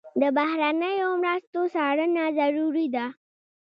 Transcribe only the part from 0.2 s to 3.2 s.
د بهرنیو مرستو څارنه ضروري ده.